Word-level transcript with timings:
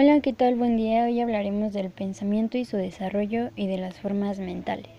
Hola, 0.00 0.20
¿qué 0.20 0.32
tal? 0.32 0.54
Buen 0.54 0.76
día. 0.76 1.06
Hoy 1.06 1.20
hablaremos 1.20 1.72
del 1.72 1.90
pensamiento 1.90 2.56
y 2.56 2.64
su 2.64 2.76
desarrollo 2.76 3.50
y 3.56 3.66
de 3.66 3.78
las 3.78 3.98
formas 3.98 4.38
mentales. 4.38 4.92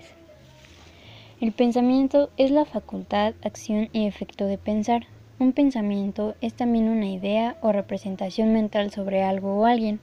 El 1.39 1.53
pensamiento 1.53 2.29
es 2.35 2.51
la 2.51 2.65
facultad, 2.65 3.33
acción 3.41 3.87
y 3.93 4.07
efecto 4.07 4.43
de 4.43 4.57
pensar. 4.57 5.05
Un 5.39 5.53
pensamiento 5.53 6.35
es 6.41 6.53
también 6.53 6.89
una 6.89 7.05
idea 7.05 7.55
o 7.61 7.71
representación 7.71 8.51
mental 8.51 8.91
sobre 8.91 9.23
algo 9.23 9.61
o 9.61 9.65
alguien. 9.65 10.01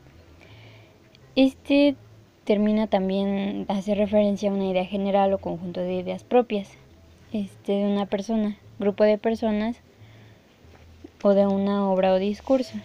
Este 1.34 1.94
termina 2.44 2.86
también 2.86 3.66
hace 3.68 3.94
referencia 3.94 4.50
a 4.50 4.54
una 4.54 4.64
idea 4.64 4.86
general 4.86 5.30
o 5.34 5.38
conjunto 5.38 5.82
de 5.82 5.92
ideas 5.92 6.24
propias 6.24 6.70
este, 7.34 7.72
de 7.72 7.84
una 7.84 8.06
persona, 8.06 8.56
grupo 8.78 9.04
de 9.04 9.18
personas 9.18 9.76
o 11.22 11.34
de 11.34 11.46
una 11.46 11.86
obra 11.86 12.14
o 12.14 12.18
discurso. 12.18 12.78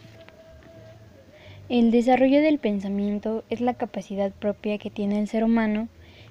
El 1.72 1.90
desarrollo 1.90 2.42
del 2.42 2.60
pensamiento 2.60 3.46
es 3.50 3.62
la 3.62 3.76
capacidad 3.76 4.34
propia 4.34 4.78
que 4.78 4.90
tiene 4.90 5.18
el 5.22 5.30
ser 5.30 5.46
humano 5.46 5.88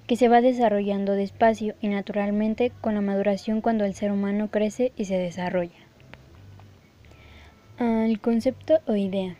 que 0.06 0.16
se 0.16 0.28
va 0.28 0.42
desarrollando 0.42 1.14
despacio 1.14 1.76
y 1.80 1.88
naturalmente 1.88 2.72
con 2.82 2.94
la 2.94 3.00
maduración 3.00 3.62
cuando 3.62 3.86
el 3.86 3.94
ser 3.94 4.12
humano 4.12 4.50
crece 4.50 4.92
y 4.98 5.06
se 5.06 5.16
desarrolla. 5.16 5.78
El 7.78 8.20
concepto 8.20 8.80
o 8.86 8.96
idea. 8.96 9.34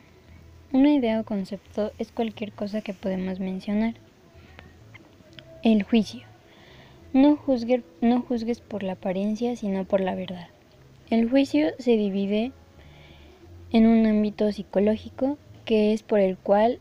Una 0.72 0.94
idea 0.94 1.20
o 1.20 1.24
concepto 1.24 1.92
es 1.98 2.12
cualquier 2.12 2.52
cosa 2.52 2.80
que 2.80 2.94
podemos 2.94 3.38
mencionar. 3.38 3.92
El 5.62 5.82
juicio. 5.82 6.22
No, 7.12 7.38
no 8.00 8.22
juzgues 8.22 8.60
por 8.62 8.84
la 8.84 8.92
apariencia, 8.92 9.54
sino 9.54 9.84
por 9.84 10.00
la 10.00 10.14
verdad. 10.14 10.48
El 11.10 11.28
juicio 11.28 11.72
se 11.78 11.98
divide 11.98 12.52
en 13.70 13.86
un 13.86 14.06
ámbito 14.06 14.50
psicológico 14.50 15.36
que 15.70 15.92
es 15.92 16.02
por 16.02 16.18
el 16.18 16.36
cual 16.36 16.80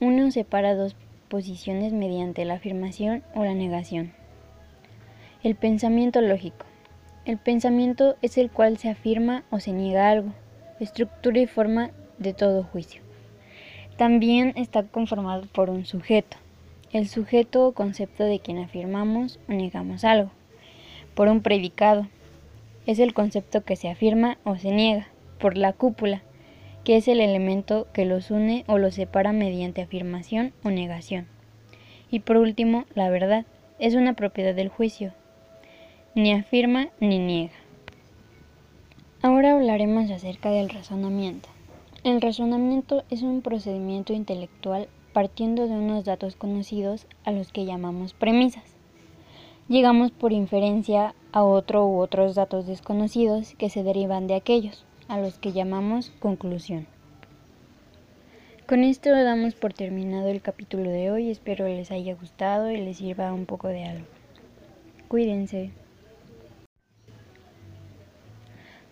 uno 0.00 0.30
separa 0.30 0.74
dos 0.74 0.96
posiciones 1.28 1.92
mediante 1.92 2.46
la 2.46 2.54
afirmación 2.54 3.22
o 3.34 3.44
la 3.44 3.52
negación. 3.52 4.14
El 5.42 5.54
pensamiento 5.54 6.22
lógico. 6.22 6.64
El 7.26 7.36
pensamiento 7.36 8.16
es 8.22 8.38
el 8.38 8.50
cual 8.50 8.78
se 8.78 8.88
afirma 8.88 9.44
o 9.50 9.60
se 9.60 9.72
niega 9.72 10.08
algo, 10.08 10.32
estructura 10.80 11.40
y 11.40 11.46
forma 11.46 11.90
de 12.16 12.32
todo 12.32 12.62
juicio. 12.62 13.02
También 13.98 14.54
está 14.56 14.82
conformado 14.82 15.42
por 15.52 15.68
un 15.68 15.84
sujeto, 15.84 16.38
el 16.90 17.08
sujeto 17.08 17.66
o 17.66 17.72
concepto 17.72 18.24
de 18.24 18.40
quien 18.40 18.60
afirmamos 18.60 19.40
o 19.46 19.52
negamos 19.52 20.04
algo, 20.04 20.30
por 21.14 21.28
un 21.28 21.42
predicado, 21.42 22.08
es 22.86 22.98
el 22.98 23.12
concepto 23.12 23.62
que 23.62 23.76
se 23.76 23.90
afirma 23.90 24.38
o 24.44 24.56
se 24.56 24.70
niega, 24.70 25.08
por 25.38 25.58
la 25.58 25.74
cúpula, 25.74 26.22
que 26.84 26.96
es 26.96 27.06
el 27.06 27.20
elemento 27.20 27.86
que 27.92 28.04
los 28.04 28.30
une 28.30 28.64
o 28.66 28.78
los 28.78 28.94
separa 28.94 29.32
mediante 29.32 29.82
afirmación 29.82 30.52
o 30.64 30.70
negación. 30.70 31.26
Y 32.10 32.20
por 32.20 32.36
último, 32.36 32.84
la 32.94 33.08
verdad 33.08 33.46
es 33.78 33.94
una 33.94 34.14
propiedad 34.14 34.54
del 34.54 34.68
juicio, 34.68 35.12
ni 36.14 36.32
afirma 36.32 36.88
ni 37.00 37.18
niega. 37.18 37.54
Ahora 39.22 39.52
hablaremos 39.52 40.10
acerca 40.10 40.50
del 40.50 40.68
razonamiento. 40.68 41.48
El 42.02 42.20
razonamiento 42.20 43.04
es 43.10 43.22
un 43.22 43.42
procedimiento 43.42 44.12
intelectual 44.12 44.88
partiendo 45.12 45.68
de 45.68 45.74
unos 45.74 46.04
datos 46.04 46.34
conocidos 46.34 47.06
a 47.24 47.30
los 47.30 47.52
que 47.52 47.64
llamamos 47.64 48.12
premisas. 48.12 48.64
Llegamos 49.68 50.10
por 50.10 50.32
inferencia 50.32 51.14
a 51.30 51.44
otro 51.44 51.86
u 51.86 52.00
otros 52.00 52.34
datos 52.34 52.66
desconocidos 52.66 53.54
que 53.54 53.70
se 53.70 53.84
derivan 53.84 54.26
de 54.26 54.34
aquellos 54.34 54.84
a 55.12 55.18
los 55.18 55.38
que 55.38 55.52
llamamos 55.52 56.10
conclusión. 56.20 56.86
Con 58.66 58.82
esto 58.82 59.10
damos 59.10 59.54
por 59.54 59.74
terminado 59.74 60.28
el 60.28 60.40
capítulo 60.40 60.88
de 60.88 61.10
hoy, 61.10 61.30
espero 61.30 61.68
les 61.68 61.90
haya 61.90 62.14
gustado 62.14 62.70
y 62.70 62.78
les 62.78 62.96
sirva 62.96 63.34
un 63.34 63.44
poco 63.44 63.68
de 63.68 63.84
algo. 63.84 64.06
Cuídense. 65.08 65.70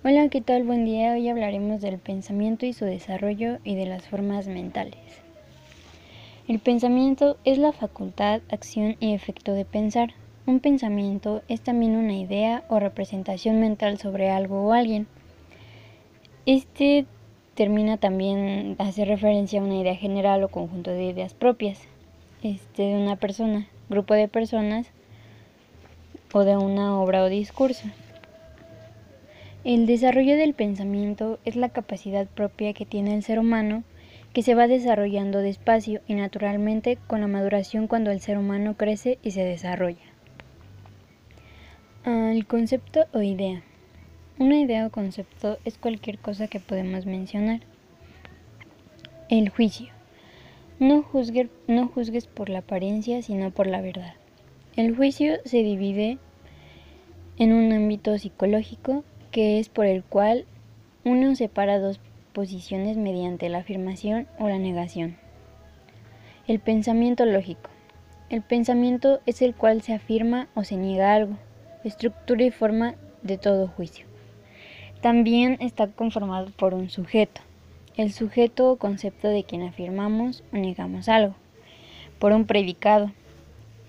Hola, 0.05 0.29
¿qué 0.29 0.43
tal? 0.43 0.65
Buen 0.65 0.85
día. 0.85 1.15
Hoy 1.15 1.27
hablaremos 1.31 1.81
del 1.81 1.99
pensamiento 1.99 2.67
y 2.67 2.75
su 2.75 2.85
desarrollo 2.85 3.57
y 3.65 3.75
de 3.75 3.87
las 3.87 4.07
formas 4.07 4.47
mentales. 4.47 5.23
El 6.49 6.59
pensamiento 6.59 7.39
es 7.45 7.57
la 7.57 7.73
facultad, 7.73 8.43
acción 8.51 8.97
y 9.01 9.15
efecto 9.15 9.55
de 9.55 9.65
pensar. 9.65 10.11
Un 10.45 10.61
pensamiento 10.61 11.41
es 11.49 11.63
también 11.63 11.97
una 11.97 12.19
idea 12.19 12.63
o 12.69 12.79
representación 12.79 13.59
mental 13.59 13.97
sobre 13.97 14.29
algo 14.29 14.67
o 14.67 14.75
alguien. 14.75 15.07
Este 16.47 17.07
termina 17.55 17.99
también 17.99 18.77
hace 18.79 19.05
referencia 19.05 19.61
a 19.61 19.65
una 19.65 19.77
idea 19.77 19.95
general 19.95 20.43
o 20.43 20.49
conjunto 20.49 20.91
de 20.91 21.05
ideas 21.05 21.35
propias 21.35 21.79
este, 22.43 22.85
de 22.85 22.97
una 22.97 23.17
persona, 23.17 23.69
grupo 23.91 24.15
de 24.15 24.29
personas 24.29 24.87
o 26.33 26.45
de 26.45 26.57
una 26.57 26.99
obra 26.99 27.23
o 27.23 27.29
discurso. 27.29 27.87
El 29.63 29.85
desarrollo 29.85 30.37
del 30.37 30.55
pensamiento 30.55 31.39
es 31.45 31.57
la 31.57 31.69
capacidad 31.69 32.27
propia 32.27 32.73
que 32.73 32.87
tiene 32.87 33.15
el 33.15 33.23
ser 33.23 33.39
humano 33.39 33.85
que 34.33 34.43
se 34.43 34.55
va 34.55 34.67
desarrollando 34.67 35.41
despacio 35.41 36.01
y 36.07 36.15
naturalmente 36.15 36.97
con 37.07 37.21
la 37.21 37.27
maduración 37.27 37.87
cuando 37.87 38.11
el 38.11 38.21
ser 38.21 38.39
humano 38.39 38.75
crece 38.79 39.19
y 39.23 39.33
se 39.33 39.45
desarrolla. 39.45 39.99
El 42.07 42.47
concepto 42.47 43.05
o 43.13 43.21
idea. 43.21 43.63
Una 44.41 44.59
idea 44.59 44.87
o 44.87 44.91
concepto 44.91 45.59
es 45.67 45.77
cualquier 45.77 46.19
cosa 46.19 46.49
que 46.49 46.61
podemos 46.61 47.05
mencionar. 47.05 47.61
El 49.29 49.51
juicio. 49.51 49.89
No, 50.79 51.05
no 51.69 51.89
juzgues 51.89 52.27
por 52.27 52.49
la 52.49 52.61
apariencia, 52.61 53.21
sino 53.21 53.51
por 53.51 53.67
la 53.67 53.83
verdad. 53.83 54.15
El 54.77 54.97
juicio 54.97 55.35
se 55.45 55.59
divide 55.59 56.17
en 57.37 57.53
un 57.53 57.71
ámbito 57.71 58.17
psicológico 58.17 59.05
que 59.31 59.59
es 59.59 59.69
por 59.69 59.85
el 59.85 60.03
cual 60.03 60.47
uno 61.05 61.37
separa 61.37 61.79
dos 61.79 62.01
posiciones 62.33 62.97
mediante 62.97 63.51
la 63.51 63.59
afirmación 63.59 64.27
o 64.39 64.49
la 64.49 64.59
negación. 64.59 65.19
El 66.47 66.61
pensamiento 66.61 67.27
lógico. 67.27 67.69
El 68.31 68.41
pensamiento 68.41 69.21
es 69.27 69.43
el 69.43 69.55
cual 69.55 69.83
se 69.83 69.93
afirma 69.93 70.49
o 70.55 70.65
se 70.65 70.77
niega 70.77 71.13
algo, 71.13 71.37
estructura 71.85 72.43
y 72.43 72.51
forma 72.51 72.95
de 73.23 73.37
todo 73.37 73.69
juicio. 73.69 74.10
También 75.01 75.57
está 75.61 75.87
conformado 75.87 76.51
por 76.57 76.75
un 76.75 76.91
sujeto, 76.91 77.41
el 77.97 78.13
sujeto 78.13 78.71
o 78.71 78.77
concepto 78.77 79.29
de 79.29 79.45
quien 79.45 79.63
afirmamos 79.63 80.45
o 80.53 80.57
negamos 80.57 81.09
algo, 81.09 81.35
por 82.19 82.33
un 82.33 82.45
predicado, 82.45 83.11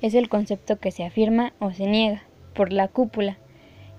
es 0.02 0.14
el 0.14 0.30
concepto 0.30 0.80
que 0.80 0.92
se 0.92 1.04
afirma 1.04 1.52
o 1.60 1.72
se 1.72 1.86
niega, 1.86 2.24
por 2.54 2.72
la 2.72 2.88
cúpula, 2.88 3.38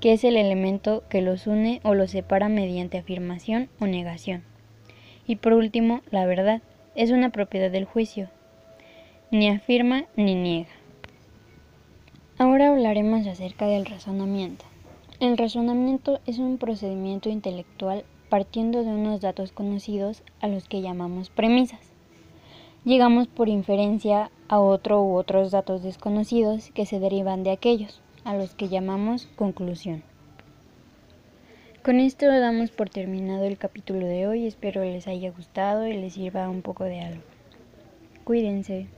que 0.00 0.14
es 0.14 0.24
el 0.24 0.38
elemento 0.38 1.04
que 1.10 1.20
los 1.20 1.46
une 1.46 1.80
o 1.84 1.92
los 1.92 2.12
separa 2.12 2.48
mediante 2.48 2.96
afirmación 2.96 3.68
o 3.78 3.86
negación. 3.86 4.42
Y 5.26 5.36
por 5.36 5.52
último, 5.52 6.00
la 6.10 6.24
verdad 6.24 6.62
es 6.94 7.10
una 7.10 7.28
propiedad 7.28 7.70
del 7.70 7.84
juicio, 7.84 8.30
ni 9.30 9.50
afirma 9.50 10.06
ni 10.16 10.34
niega. 10.34 10.70
Ahora 12.38 12.70
hablaremos 12.70 13.26
acerca 13.26 13.66
del 13.66 13.84
razonamiento. 13.84 14.71
El 15.22 15.38
razonamiento 15.38 16.18
es 16.26 16.40
un 16.40 16.58
procedimiento 16.58 17.28
intelectual 17.28 18.04
partiendo 18.28 18.82
de 18.82 18.90
unos 18.90 19.20
datos 19.20 19.52
conocidos 19.52 20.24
a 20.40 20.48
los 20.48 20.66
que 20.66 20.82
llamamos 20.82 21.30
premisas. 21.30 21.78
Llegamos 22.84 23.28
por 23.28 23.48
inferencia 23.48 24.32
a 24.48 24.58
otro 24.58 25.00
u 25.04 25.14
otros 25.14 25.52
datos 25.52 25.84
desconocidos 25.84 26.72
que 26.74 26.86
se 26.86 26.98
derivan 26.98 27.44
de 27.44 27.52
aquellos, 27.52 28.02
a 28.24 28.34
los 28.34 28.56
que 28.56 28.68
llamamos 28.68 29.28
conclusión. 29.36 30.02
Con 31.84 32.00
esto 32.00 32.26
damos 32.26 32.72
por 32.72 32.90
terminado 32.90 33.44
el 33.44 33.58
capítulo 33.58 34.04
de 34.04 34.26
hoy, 34.26 34.48
espero 34.48 34.82
les 34.82 35.06
haya 35.06 35.30
gustado 35.30 35.86
y 35.86 35.92
les 35.92 36.14
sirva 36.14 36.50
un 36.50 36.62
poco 36.62 36.82
de 36.82 36.98
algo. 36.98 37.22
Cuídense. 38.24 38.88